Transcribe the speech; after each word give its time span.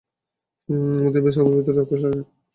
আমাদের 0.99 1.33
সবার 1.35 1.53
ভেতর 1.57 1.73
রাক্ষস 1.77 2.03
আছে। 2.09 2.21